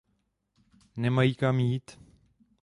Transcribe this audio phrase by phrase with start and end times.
[0.95, 1.91] Nemají kam jít.